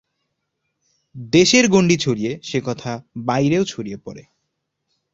দেশের 1.33 1.65
গণ্ডি 1.69 1.97
ছাড়িয়ে 1.97 2.31
সে 2.43 2.59
কথা 2.65 2.91
বাইরেও 3.25 3.63
ছড়িয়ে 3.63 3.97
পড়ে। 3.97 4.23